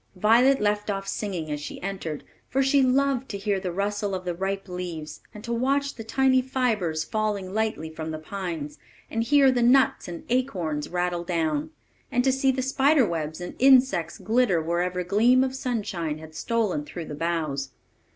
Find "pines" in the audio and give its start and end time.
8.17-8.79